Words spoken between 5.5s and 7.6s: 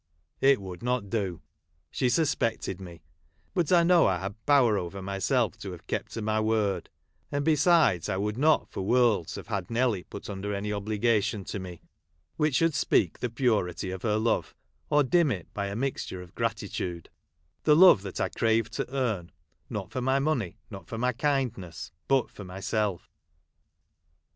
to have kept to my word; and